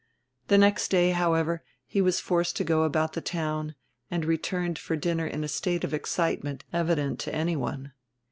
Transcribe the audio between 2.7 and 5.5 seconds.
about the town, and returned for dinner in a